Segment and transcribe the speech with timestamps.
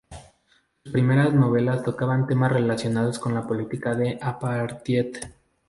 [0.83, 5.15] Sus primeras novelas tocaban temas relacionados con la política de "apartheid".